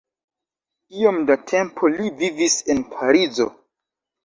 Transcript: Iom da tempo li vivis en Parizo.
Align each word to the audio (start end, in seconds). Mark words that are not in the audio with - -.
Iom 1.01 1.19
da 1.31 1.37
tempo 1.51 1.91
li 1.97 2.11
vivis 2.23 2.59
en 2.77 2.83
Parizo. 2.97 3.49